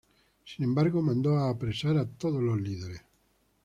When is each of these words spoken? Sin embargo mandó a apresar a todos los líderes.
Sin 0.43 0.63
embargo 0.65 0.99
mandó 1.03 1.37
a 1.37 1.51
apresar 1.51 1.95
a 1.97 2.07
todos 2.09 2.41
los 2.41 2.59
líderes. 2.59 3.03